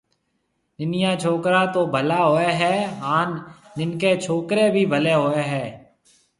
[0.81, 3.29] ننَيان ڇوڪرا تو ڀلا هوئي هيَ هانَ
[3.77, 5.65] ننڪيَ ڇوڪريَ بي ڀليَ هوئي هيَ۔